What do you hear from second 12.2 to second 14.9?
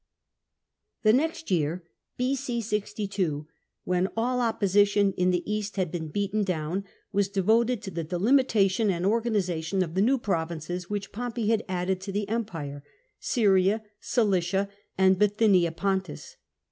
Empire— Syria, Cilicia,